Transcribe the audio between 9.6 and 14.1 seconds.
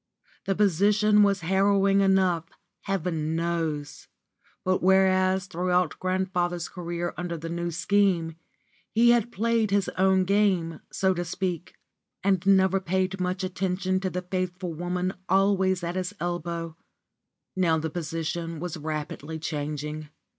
his own game, so to speak, and never paid much attention to